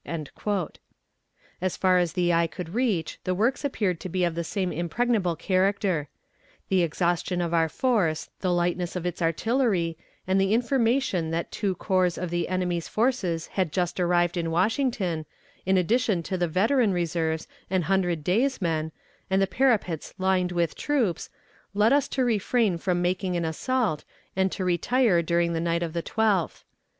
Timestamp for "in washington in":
14.37-15.77